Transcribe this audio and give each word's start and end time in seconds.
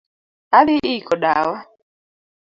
Adhi 0.57 0.77
iko 0.95 1.13
dawa 1.23 1.57